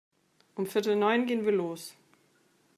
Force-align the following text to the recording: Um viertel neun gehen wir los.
Um 0.55 0.65
viertel 0.65 0.95
neun 0.95 1.27
gehen 1.27 1.45
wir 1.45 1.51
los. 1.51 1.95